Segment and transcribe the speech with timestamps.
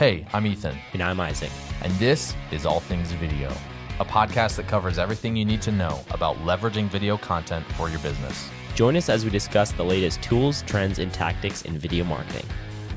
[0.00, 1.50] Hey, I'm Ethan, And I'm Isaac.
[1.82, 3.52] and this is All Things Video,
[3.98, 7.98] a podcast that covers everything you need to know about leveraging video content for your
[7.98, 8.48] business.
[8.74, 12.46] Join us as we discuss the latest tools, trends, and tactics in video marketing.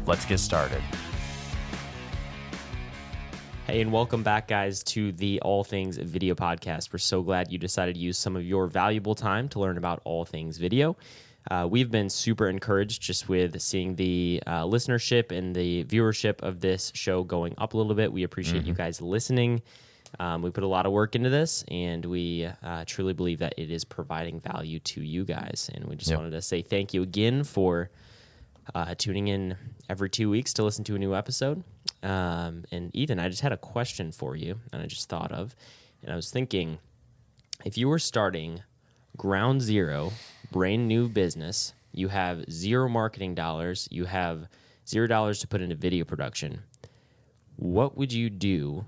[0.05, 0.81] Let's get started.
[3.67, 6.93] Hey, and welcome back, guys, to the All Things Video podcast.
[6.93, 9.99] We're so glad you decided to use some of your valuable time to learn about
[10.05, 10.95] all things video.
[11.51, 16.61] Uh, we've been super encouraged just with seeing the uh, listenership and the viewership of
[16.61, 18.11] this show going up a little bit.
[18.13, 19.61] We appreciate you guys listening.
[20.19, 23.55] Um, we put a lot of work into this, and we uh, truly believe that
[23.57, 25.69] it is providing value to you guys.
[25.73, 26.19] And we just Yep.
[26.19, 27.89] wanted to say thank you again for
[28.75, 29.57] uh, tuning in
[29.89, 31.63] every two weeks to listen to a new episode.
[32.03, 35.55] Um, and Ethan, I just had a question for you, and I just thought of,
[36.03, 36.77] and I was thinking,
[37.65, 38.61] if you were starting
[39.17, 40.11] ground zero,
[40.53, 44.47] brand new business, you have zero marketing dollars, you have
[44.87, 46.61] zero dollars to put into video production,
[47.57, 48.85] what would you do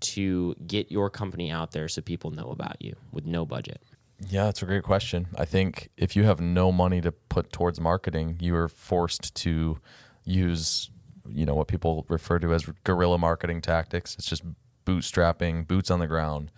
[0.00, 3.80] to get your company out there so people know about you with no budget?
[4.28, 5.28] Yeah, that's a great question.
[5.36, 9.78] I think if you have no money to put towards marketing, you are forced to
[10.24, 10.90] use,
[11.28, 14.14] you know, what people refer to as guerrilla marketing tactics.
[14.14, 14.44] It's just
[14.86, 16.50] bootstrapping, boots on the ground,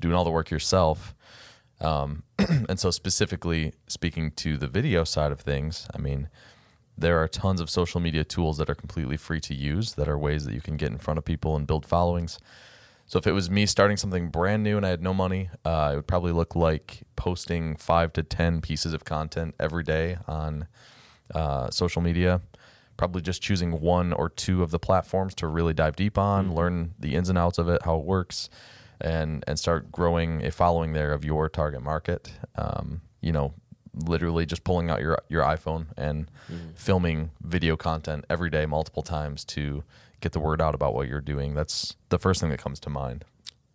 [0.00, 1.14] doing all the work yourself.
[1.82, 6.28] Um, and so, specifically speaking to the video side of things, I mean,
[6.96, 10.18] there are tons of social media tools that are completely free to use that are
[10.18, 12.38] ways that you can get in front of people and build followings.
[13.06, 15.90] So if it was me starting something brand new and I had no money, uh,
[15.92, 20.68] it would probably look like posting five to ten pieces of content every day on
[21.34, 22.40] uh, social media.
[22.96, 26.94] Probably just choosing one or two of the platforms to really dive deep on, learn
[26.98, 28.48] the ins and outs of it, how it works,
[29.00, 32.32] and and start growing a following there of your target market.
[32.56, 33.54] Um, you know,
[33.94, 36.30] literally just pulling out your your iPhone and
[36.74, 39.84] filming video content every day, multiple times to
[40.20, 41.54] get the word out about what you're doing.
[41.54, 43.24] That's the first thing that comes to mind.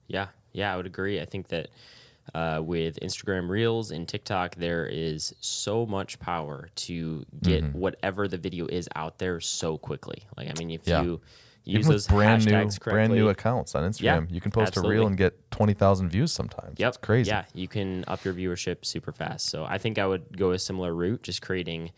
[0.08, 1.20] Yeah, yeah, I would agree.
[1.20, 1.68] I think that
[2.34, 7.78] uh, with Instagram Reels and TikTok, there is so much power to get Mm-hmm.
[7.80, 10.24] whatever the video is out there so quickly.
[10.38, 11.04] Like, I mean, if Yeah.
[11.04, 11.22] you
[11.68, 14.52] use Even those with brand new hashtags brand new accounts on Instagram, Yeah, you can
[14.52, 16.80] post a reel and get twenty thousand views sometimes.
[16.80, 16.88] Yep.
[16.88, 17.30] It's crazy.
[17.30, 19.50] Yeah, you can up your viewership super fast.
[19.50, 21.92] So I think I would go a similar route, just creating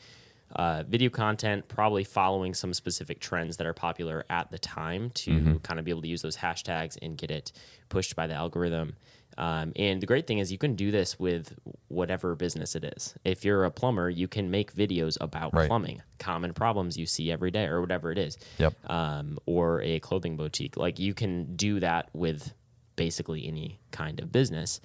[0.56, 5.32] uh, video content, probably following some specific trends that are popular at the time to
[5.32, 5.58] Mm-hmm.
[5.58, 7.52] kind of be able to use those hashtags and get it
[7.90, 8.96] pushed by the algorithm.
[9.40, 11.56] Um, and the great thing is you can do this with
[11.88, 13.16] whatever business it is.
[13.24, 15.68] If you're a plumber, you can make videos about Right.
[15.70, 18.74] plumbing, common problems you see every day, or whatever it is Yep.
[18.90, 20.76] um, or a clothing boutique.
[20.76, 22.54] Like you can do that with
[22.98, 24.82] basically any kind of business.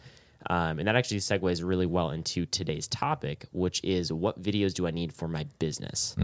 [0.49, 4.87] Um, and that actually segues really well into today's topic, which is what videos do
[4.87, 6.15] I need for my business?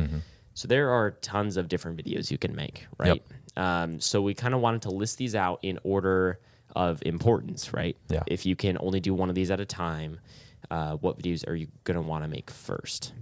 [0.54, 3.22] So there are tons of different videos you can make, right?
[3.56, 6.38] Um, so we kind of wanted to list these out in order
[6.76, 7.97] of importance, right?
[8.08, 8.22] Yeah.
[8.26, 10.20] If you can only do one of these at a time,
[10.70, 13.12] uh, what videos are you going to want to make first?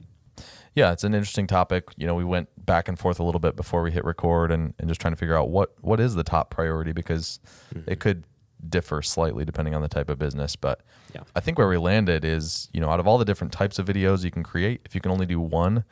[0.75, 1.89] Yeah, it's an interesting topic.
[1.97, 4.75] You know, we went back and forth a little bit before we hit record and,
[4.79, 7.41] and just trying to figure out what what is the top priority because
[7.87, 8.25] it could
[8.69, 10.55] differ slightly depending on the type of business.
[10.57, 10.81] But
[11.15, 11.23] Yeah.
[11.35, 13.87] I think where we landed is, you know, out of all the different types of
[13.87, 15.85] videos you can create, if you can only do one,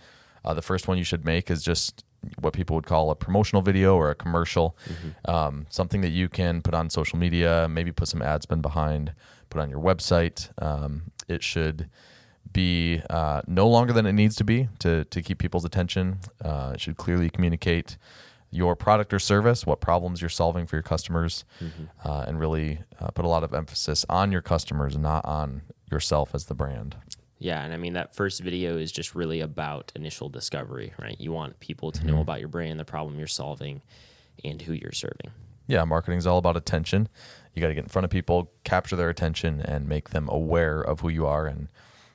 [0.44, 2.04] uh, the first one you should make is just
[2.40, 4.76] what people would call a promotional video or a commercial,
[5.26, 9.12] um, something that you can put on social media, maybe put some ad spend behind,
[9.50, 10.50] put on your website.
[10.62, 11.88] Um, it should
[12.52, 16.18] be uh, no longer than it needs to be to, to keep people's attention.
[16.44, 17.98] Uh, it should clearly communicate
[18.50, 21.44] your product or service, what problems you're solving for your customers,
[22.04, 26.34] uh, and really uh, put a lot of emphasis on your customers, not on yourself
[26.34, 26.96] as the brand.
[27.38, 31.20] Yeah, and I mean that first video is just really about initial discovery, right?
[31.20, 33.82] You want people to know about your brand, the problem you're solving,
[34.44, 35.30] and who you're serving.
[35.66, 37.08] Yeah, marketing is all about attention.
[37.54, 40.80] You got to get in front of people, capture their attention, and make them aware
[40.80, 41.68] of who you are and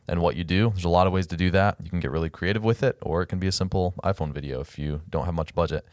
[0.08, 0.72] and what you do.
[0.72, 1.78] There's a lot of ways to do that.
[1.84, 4.60] You can get really creative with it, or it can be a simple iPhone video
[4.60, 5.86] if you don't have much budget.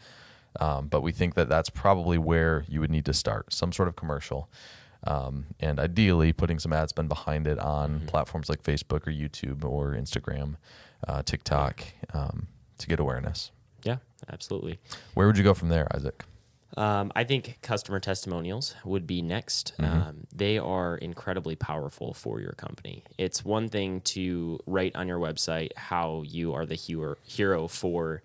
[0.59, 3.87] Um, but we think that that's probably where you would need to start some sort
[3.87, 4.49] of commercial.
[5.05, 9.63] Um, and ideally, putting some ad spend behind it on platforms like Facebook or YouTube
[9.63, 10.55] or Instagram,
[11.07, 12.47] uh, TikTok um,
[12.77, 13.51] to get awareness.
[13.83, 13.97] Yeah,
[14.31, 14.79] absolutely.
[15.13, 16.25] Where would you go from there, Isaac?
[16.77, 19.73] Um, I think customer testimonials would be next.
[19.79, 23.03] Um, they are incredibly powerful for your company.
[23.17, 28.21] It's one thing to write on your website how you are the hero, hero for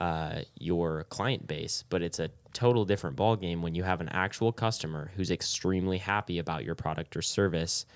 [0.00, 4.52] uh, your client base, but it's a total different ballgame when you have an actual
[4.52, 7.86] customer who's extremely happy about your product or service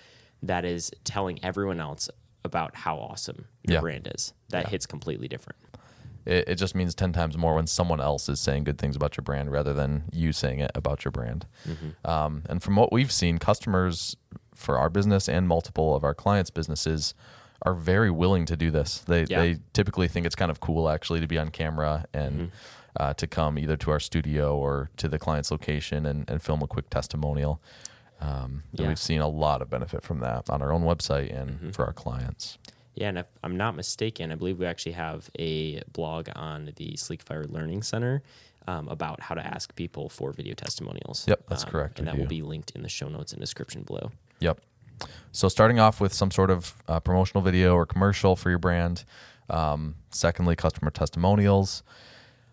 [0.43, 2.09] that is telling everyone else
[2.45, 3.81] about how awesome your Yeah.
[3.81, 4.33] brand is.
[4.51, 5.59] That hits completely different.
[6.25, 9.17] it, it just means 10 times more when someone else is saying good things about
[9.17, 11.47] your brand rather than you saying it about your brand.
[12.05, 14.17] Um, and from what we've seen, customers
[14.55, 17.15] for our business and multiple of our clients' businesses
[17.62, 18.99] are very willing to do this.
[18.99, 19.41] They, Yeah.
[19.41, 22.50] they typically think it's kind of cool actually to be on camera and
[22.99, 26.62] uh, to come either to our studio or to the client's location and, and film
[26.62, 27.61] a quick testimonial.
[28.20, 28.88] Um, Yeah.
[28.88, 31.93] we've seen a lot of benefit from that on our own website and for our
[31.93, 32.58] clients.
[32.94, 36.93] Yeah, and if I'm not mistaken, I believe we actually have a blog on the
[36.97, 38.23] Sleekfire Learning Center
[38.67, 41.26] um, about how to ask people for video testimonials.
[41.29, 43.82] Yep, that's Um, correct, And that will be linked in the show notes and description
[43.82, 44.12] below.
[44.41, 44.61] Yep.
[45.33, 49.05] So starting off with some sort of uh, promotional video or commercial for your brand.
[49.51, 51.83] Um, secondly, customer testimonials.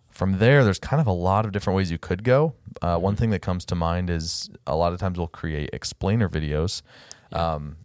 [0.10, 2.54] From there, there's kind of a lot of different ways you could go.
[2.82, 6.30] Uh, one thing that comes to mind is a lot of times we'll create explainer
[6.30, 6.82] videos.
[7.32, 7.78] Um,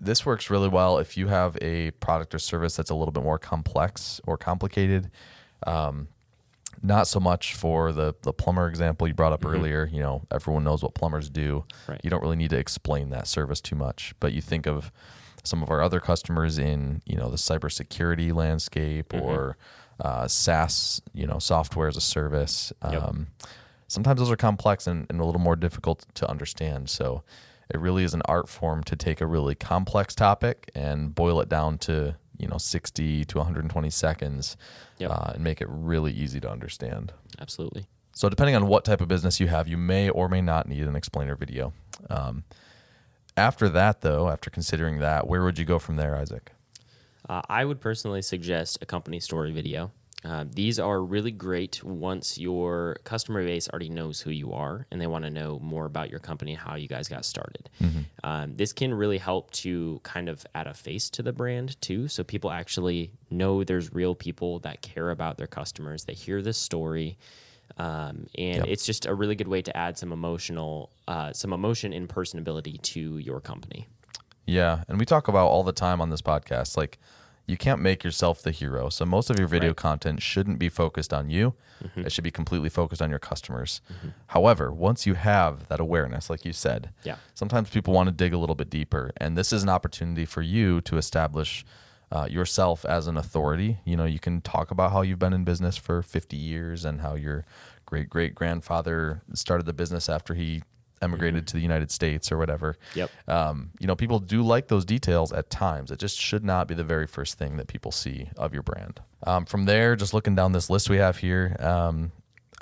[0.00, 3.22] this works really well if you have a product or service that's a little bit
[3.22, 5.10] more complex or complicated.
[5.66, 6.08] Um,
[6.86, 9.88] not so much for the the plumber example you brought up earlier.
[9.92, 11.64] You know, everyone knows what plumbers do.
[11.88, 12.00] Right.
[12.02, 14.14] You don't really need to explain that service too much.
[14.20, 14.92] But you think of
[15.44, 19.56] some of our other customers in you know the cybersecurity landscape or
[20.00, 22.72] uh, SaaS, you know, software as a service.
[22.90, 23.02] Yep.
[23.02, 23.26] Um,
[23.88, 26.90] sometimes those are complex and, and a little more difficult to understand.
[26.90, 27.22] So
[27.72, 31.48] it really is an art form to take a really complex topic and boil it
[31.48, 34.56] down to you know 60 to 120 seconds
[34.98, 35.10] Yep.
[35.10, 37.12] uh, and make it really easy to understand.
[37.40, 37.86] Absolutely.
[38.14, 40.84] So, depending on what type of business you have, you may or may not need
[40.84, 41.74] an explainer video.
[42.08, 42.44] Um,
[43.36, 46.52] after that, though, after considering that, where would you go from there, Isaac?
[47.28, 49.90] Uh, I would personally suggest a company story video.
[50.24, 55.00] Uh, these are really great once your customer base already knows who you are and
[55.00, 57.68] they want to know more about your company and how you guys got started.
[58.24, 62.08] Um, this can really help to kind of add a face to the brand too,
[62.08, 66.04] so people actually know there's real people that care about their customers.
[66.04, 67.18] They hear this story,
[67.76, 68.66] um, and Yep.
[68.68, 72.80] it's just a really good way to add some emotional, uh, some emotion and personability
[72.82, 73.86] to your company.
[74.46, 76.98] Yeah, and we talk about all the time on this podcast like
[77.46, 78.88] you can't make yourself the hero.
[78.88, 79.76] So most of your video Right.
[79.76, 81.54] content shouldn't be focused on you.
[81.94, 83.80] It should be completely focused on your customers.
[84.28, 87.16] However, once you have that awareness, like you said, Yeah.
[87.34, 90.42] sometimes people want to dig a little bit deeper, and this is an opportunity for
[90.42, 91.64] you to establish
[92.12, 93.78] uh, yourself as an authority.
[93.84, 97.00] You know, you can talk about how you've been in business for 50 years and
[97.00, 97.44] how your
[97.84, 100.62] great great grandfather started the business after he
[101.02, 102.76] emigrated to the United States or whatever.
[102.94, 103.10] Yep.
[103.28, 105.90] Um, you know, people do like those details at times.
[105.90, 109.00] It just should not be the very first thing that people see of your brand.
[109.26, 112.12] Um, from there, just looking down this list we have here, um,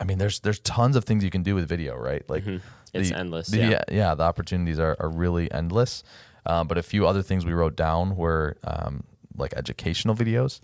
[0.00, 2.28] I mean, there's there's tons of things you can do with video, right?
[2.28, 2.44] Like
[2.92, 3.70] It's endless, the- yeah.
[3.70, 6.02] yeah, yeah, the opportunities are, are really endless.
[6.46, 9.04] Um, but a few other things we wrote down were um,
[9.36, 10.60] like educational videos.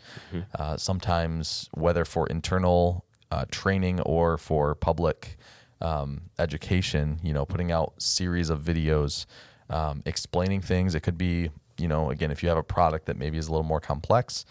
[0.58, 5.36] Uh, sometimes, whether for internal uh, training or for public
[5.80, 9.26] um, education, you know, putting out series of videos
[9.68, 10.94] um, explaining things.
[10.94, 13.50] It could be, you know, again, if you have a product that maybe is a
[13.50, 14.44] little more complex,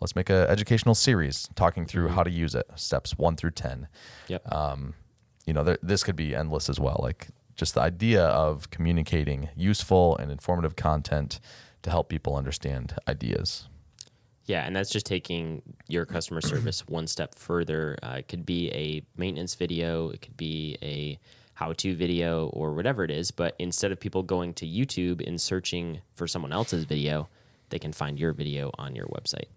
[0.00, 3.88] let's make an educational series talking through how to use it, steps one through 10
[4.28, 4.52] Yep.
[4.52, 4.94] um,
[5.46, 7.00] you know, there, this could be endless as well.
[7.02, 11.40] Like just the idea of communicating useful and informative content
[11.82, 13.68] to help people understand ideas.
[14.48, 17.96] Yeah, and that's just taking your customer service one step further.
[18.02, 21.18] Uh, it could be a maintenance video, it could be a
[21.54, 23.30] how to video, or whatever it is.
[23.30, 27.28] But instead of people going to YouTube and searching for someone else's video,
[27.68, 29.48] they can find your video on your website.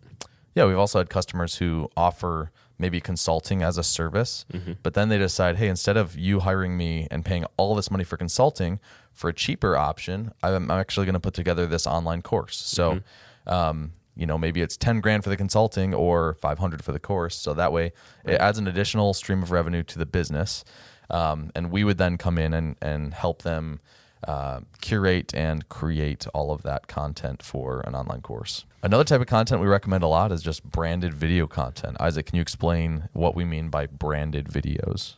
[0.55, 4.45] Yeah, we've also had customers who offer maybe consulting as a service,
[4.83, 8.03] but then they decide, hey, instead of you hiring me and paying all this money
[8.03, 8.79] for consulting,
[9.13, 12.57] for a cheaper option, I'm I'm actually going to put together this online course.
[12.57, 13.01] So,
[13.47, 17.35] um, you know, maybe it's 10 grand for the consulting or 500 for the course.
[17.35, 17.93] So that way
[18.25, 20.63] it adds an additional stream of revenue to the business.
[21.09, 23.79] Um, and we would then come in and, and help them
[24.27, 28.65] uh, curate and create all of that content for an online course.
[28.83, 31.97] Another type of content we recommend a lot is just branded video content.
[31.99, 35.15] Isaac, can you explain what we mean by branded videos?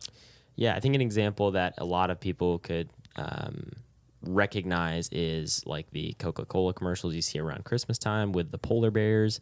[0.56, 3.72] Yeah, I think an example that a lot of people could um,
[4.26, 8.90] recognize is like the Coca Cola commercials you see around Christmas time with the polar
[8.90, 9.40] bears.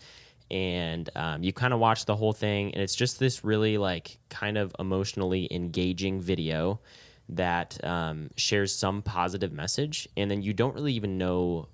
[0.51, 4.19] And um, you kind of watch the whole thing, and it's just this really like
[4.29, 6.81] kind of emotionally engaging video
[7.31, 10.09] that um, shares some positive message.
[10.17, 11.69] And then you don't really even know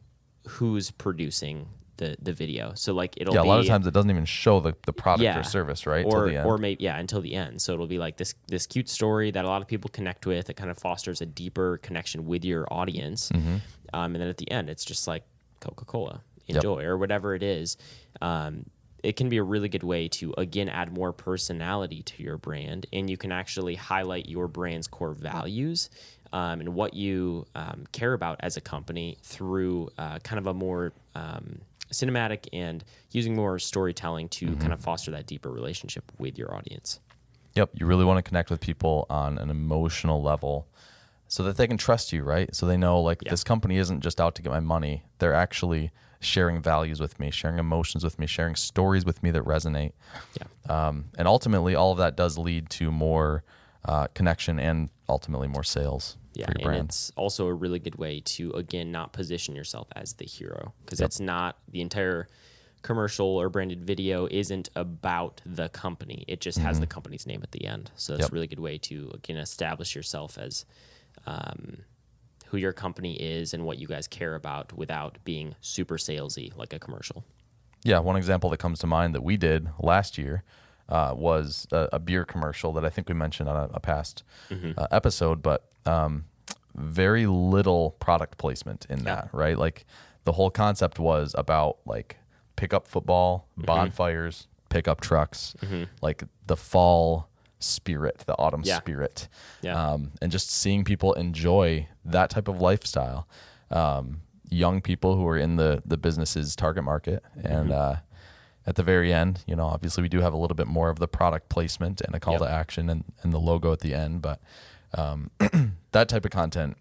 [0.46, 1.66] who's producing
[1.98, 2.72] the, the video.
[2.74, 4.92] So, like, it'll yeah, a be lot of times it doesn't even show the, the
[4.92, 6.04] product or service, right?
[6.04, 6.46] Or the end.
[6.46, 7.60] or maybe yeah, until the end.
[7.60, 10.48] So it'll be like this this cute story that a lot of people connect with.
[10.48, 13.28] It kind of fosters a deeper connection with your audience.
[13.30, 13.56] Mm-hmm.
[13.92, 15.24] Um, and then at the end, it's just like
[15.60, 17.76] Coca Cola, enjoy or whatever it is.
[18.22, 18.64] Um,
[19.02, 22.86] it can be a really good way to again add more personality to your brand
[22.92, 25.88] and you can actually highlight your brand's core values
[26.32, 30.54] um, and what you um, care about as a company through uh, kind of a
[30.54, 31.60] more um,
[31.92, 37.00] cinematic and using more storytelling to kind of foster that deeper relationship with your audience
[37.54, 40.68] Yep, you really want to connect with people on an emotional level
[41.26, 42.54] so that they can trust you, right?
[42.54, 43.30] So they know like Yeah.
[43.30, 45.02] this company isn't just out to get my money.
[45.18, 45.90] They're actually
[46.20, 49.92] sharing values with me, sharing emotions with me, sharing stories with me that resonate.
[50.38, 53.42] yeah Um, and ultimately, all of that does lead to more
[53.84, 56.88] uh, connection and ultimately more sales Yeah, for your and brand.
[56.90, 61.00] it's also a really good way to again not position yourself as the hero because
[61.00, 61.06] Yep.
[61.06, 62.28] it's not the entire
[62.82, 66.24] commercial or branded video isn't about the company.
[66.28, 67.90] It just has the company's name at the end.
[67.96, 68.22] So it's Mm-hmm.
[68.26, 68.30] Yep.
[68.30, 70.64] a really good way to again establish yourself as
[71.26, 71.78] um,
[72.46, 76.72] who your company is and what you guys care about without being super salesy like
[76.72, 77.24] a commercial.
[77.84, 80.42] Yeah, one example that comes to mind that we did last year
[80.88, 84.22] uh, was a, a beer commercial that I think we mentioned on a, a past
[84.50, 86.24] uh, episode, but um,
[86.74, 89.04] very little product placement in Yeah.
[89.04, 89.58] that, right?
[89.58, 89.84] Like
[90.24, 92.16] the whole concept was about like
[92.56, 95.54] pickup football, bonfires, pickup trucks,
[96.02, 97.28] like the fall
[97.60, 98.78] spirit, the autumn Yeah.
[98.78, 99.28] spirit,
[99.62, 99.74] Yeah.
[99.92, 103.26] um, and just seeing people enjoy that type of lifestyle.
[103.70, 107.96] Um, young people who are in the the business's target market, and uh,
[108.68, 110.98] at the very end, you know, obviously we do have a little bit more of
[110.98, 112.42] the product placement and a call Yep.
[112.42, 114.38] to action and, and the logo at the end, but
[114.94, 115.30] um,
[115.92, 116.76] that type of content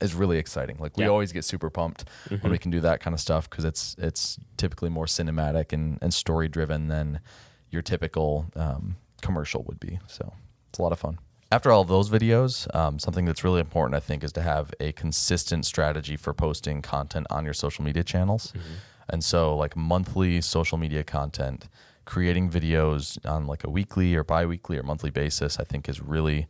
[0.00, 0.76] is really exciting.
[0.78, 1.06] Like we Yeah.
[1.06, 1.12] Mm-hmm.
[1.12, 2.04] always get super pumped
[2.40, 5.98] when we can do that kind of stuff because it's it's typically more cinematic and,
[6.02, 7.20] and story driven than
[7.70, 9.98] your typical um, commercial would be.
[10.06, 10.32] So
[10.68, 11.18] it's a lot of fun.
[11.52, 14.74] After all of those videos, um, something that's really important, I think, is to have
[14.80, 18.52] a consistent strategy for posting content on your social media channels.
[19.08, 21.68] And so, like monthly social media content,
[22.04, 26.46] creating videos on like a weekly or bi-weekly or monthly basis, I think is really,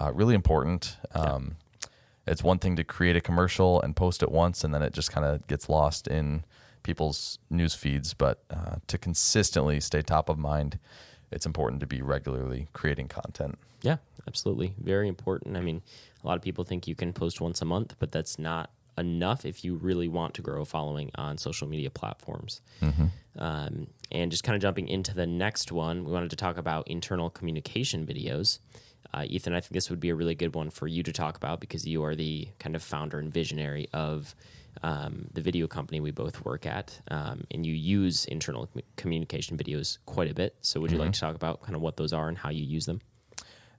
[0.00, 0.96] uh, really important.
[1.14, 1.56] Um,
[2.26, 5.10] it's one thing to create a commercial and post it once and then it just
[5.10, 6.44] kind of gets lost in
[6.84, 10.78] people's news feeds but uh, to consistently stay top of mind
[11.32, 14.74] it's important to be regularly creating content Yeah, absolutely.
[14.80, 15.56] Very important.
[15.56, 15.82] I mean,
[16.22, 19.44] a lot of people think you can post once a month, but that's not enough
[19.44, 22.60] if you really want to grow a following on social media platforms.
[23.38, 26.86] Um, and just kind of jumping into the next one, we wanted to talk about
[26.88, 28.58] internal communication videos.
[29.14, 31.36] Uh, Ethan, I think this would be a really good one for you to talk
[31.36, 34.34] about because you are the kind of founder and visionary of
[34.82, 39.56] um, the video company we both work at, um, and you use internal commu- communication
[39.56, 40.56] videos quite a bit.
[40.62, 42.64] So, would you like to talk about kind of what those are and how you
[42.64, 43.00] use them?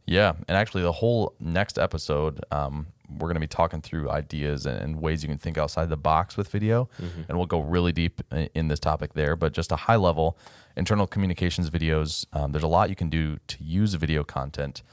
[0.05, 4.65] Yeah, and actually, the whole next episode, um, we're going to be talking through ideas
[4.65, 6.89] and, and ways you can think outside the box with video,
[7.27, 9.35] and we'll go really deep in, in this topic there.
[9.35, 10.37] But just a high level,
[10.75, 12.25] internal communications videos.
[12.33, 14.83] Um, there's a lot you can do to use video content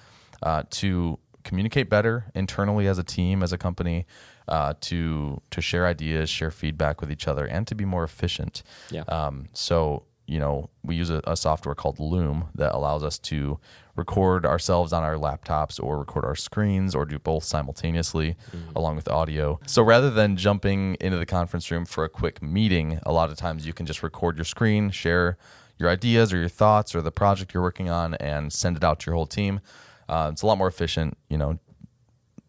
[0.43, 4.07] uh, to communicate better internally as a team, as a company,
[4.49, 8.62] uh, to to share ideas, share feedback with each other, and to be more efficient.
[8.91, 9.03] Yeah.
[9.09, 13.59] Um, so you know, we use a, a software called Loom that allows us to
[13.97, 18.37] record ourselves on our laptops or record our screens or do both simultaneously
[18.77, 19.59] along with audio.
[19.67, 23.37] So rather than jumping into the conference room for a quick meeting, a lot of
[23.37, 25.37] times you can just record your screen, share
[25.79, 29.01] your ideas or your thoughts or the project you're working on and send it out
[29.01, 29.61] to your whole team.
[30.09, 31.59] Uh, it's a lot more efficient, you know,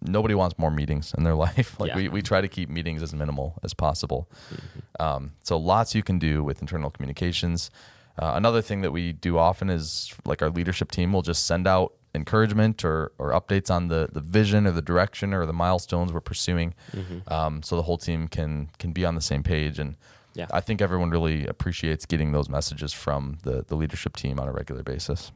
[0.01, 1.79] nobody wants more meetings in their life.
[1.79, 1.95] Like Yeah.
[1.95, 4.27] we, we try to keep meetings as minimal as possible.
[4.99, 7.69] Um, so lots you can do with internal communications.
[8.19, 11.67] Uh, another thing that we do often is like our leadership team will just send
[11.67, 16.11] out encouragement or, or updates on the, the vision or the direction or the milestones
[16.11, 16.73] we're pursuing.
[17.27, 19.79] Um, so the whole team can, can be on the same page.
[19.79, 19.95] And
[20.33, 20.47] Yeah.
[20.51, 24.51] I think everyone really appreciates getting those messages from the, the leadership team on a
[24.51, 25.31] regular basis.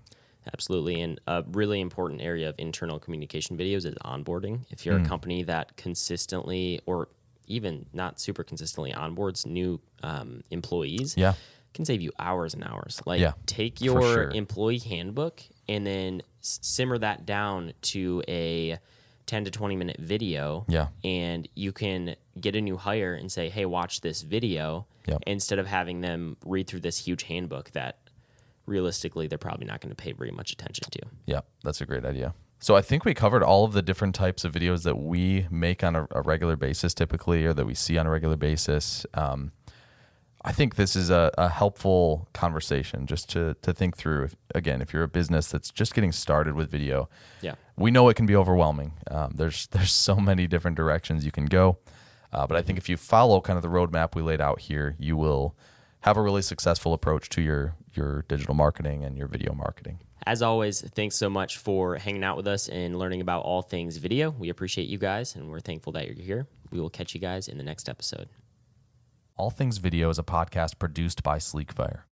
[0.54, 1.02] Absolutely.
[1.02, 4.62] And a really important area of internal communication videos is onboarding.
[4.70, 7.10] If you're a company that consistently or
[7.48, 11.34] even not super consistently onboards new um, employees, Yeah.
[11.74, 13.02] can save you hours and hours.
[13.06, 14.30] Like Yeah, take your sure.
[14.32, 18.78] employee handbook and then simmer that down to a
[19.26, 20.66] 10 to 20 minute video.
[20.68, 20.88] Yeah.
[21.04, 25.24] And you can get a new hire and say, hey, watch this video Yep.
[25.28, 27.98] instead of having them read through this huge handbook that
[28.66, 31.00] realistically they're probably not going to pay very much attention to.
[31.26, 32.34] Yeah, that's a great idea.
[32.60, 35.84] So I think we covered all of the different types of videos that we make
[35.84, 39.06] on a, a regular basis, typically, or that we see on a regular basis.
[39.14, 39.52] Um,
[40.44, 44.26] I think this is a, a helpful conversation just to to think through.
[44.26, 47.10] If, again, if you're a business that's just getting started with video,
[47.42, 47.56] Yeah.
[47.76, 48.94] we know it can be overwhelming.
[49.10, 51.80] Um, there's there's so many different directions you can go,
[52.32, 54.96] uh, but I think if you follow kind of the roadmap we laid out here,
[55.00, 55.56] you will
[56.06, 60.00] have a really successful approach to your your digital marketing and your video marketing.
[60.28, 63.98] As always, thanks so much for hanging out with us and learning about all things
[63.98, 64.30] video.
[64.30, 66.48] We appreciate you guys and we're thankful that you're here.
[66.72, 68.30] We will catch you guys in the next episode.
[69.36, 72.04] All Things Video is a podcast produced by Sleekfire.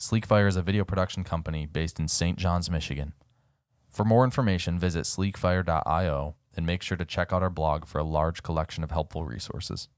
[0.00, 2.38] Sleekfire is a video production company based in St.
[2.38, 3.12] John's, Michigan.
[3.90, 8.04] For more information, visit sleekfire.io and make sure to check out our blog for a
[8.04, 9.88] large collection of helpful resources.